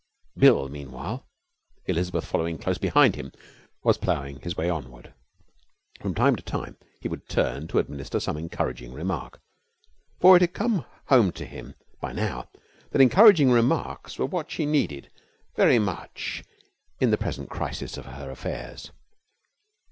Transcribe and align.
Bill, 0.35 0.67
meanwhile, 0.67 1.27
Elizabeth 1.85 2.25
following 2.25 2.57
close 2.57 2.79
behind 2.79 3.15
him, 3.15 3.31
was 3.83 3.99
ploughing 3.99 4.39
his 4.39 4.57
way 4.57 4.67
onward. 4.67 5.13
From 5.99 6.15
time 6.15 6.35
to 6.37 6.41
time 6.41 6.75
he 6.99 7.07
would 7.07 7.29
turn 7.29 7.67
to 7.67 7.77
administer 7.77 8.19
some 8.19 8.35
encouraging 8.35 8.93
remark, 8.93 9.39
for 10.19 10.35
it 10.35 10.41
had 10.41 10.55
come 10.55 10.85
home 11.09 11.31
to 11.33 11.45
him 11.45 11.75
by 11.99 12.13
now 12.13 12.49
that 12.89 12.99
encouraging 12.99 13.51
remarks 13.51 14.17
were 14.17 14.25
what 14.25 14.49
she 14.49 14.65
needed 14.65 15.11
very 15.55 15.77
much 15.77 16.43
in 16.99 17.11
the 17.11 17.15
present 17.17 17.51
crisis 17.51 17.95
of 17.95 18.07
her 18.07 18.31
affairs. 18.31 18.89